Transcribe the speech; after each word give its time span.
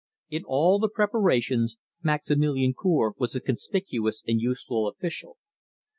In 0.31 0.43
all 0.45 0.79
the 0.79 0.89
preparations 0.89 1.77
Maximilian 2.01 2.73
Cour 2.75 3.13
was 3.19 3.35
a 3.35 3.39
conspicuous 3.39 4.23
and 4.27 4.41
useful 4.41 4.87
official. 4.87 5.37